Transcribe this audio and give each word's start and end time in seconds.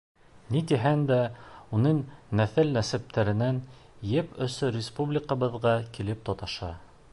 Ни 0.53 0.61
тиһәң 0.69 1.01
дә, 1.11 1.17
уның 1.79 1.99
нәҫел-нәсәптәренең 2.39 3.61
еп 4.15 4.33
осо 4.49 4.73
республикабыҙға 4.79 5.75
килеп 5.99 6.29
тоташа. 6.31 6.75